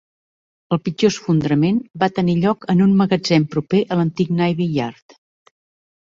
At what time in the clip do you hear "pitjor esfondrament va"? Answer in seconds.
0.87-2.09